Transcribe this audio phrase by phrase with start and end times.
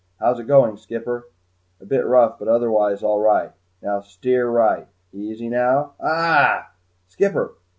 [0.19, 1.27] "How's it going, skipper?"
[1.79, 3.51] "A bit rough but otherwise all right.
[3.83, 6.63] Now steer right easy now aagh!"
[7.07, 7.53] "Skipper!"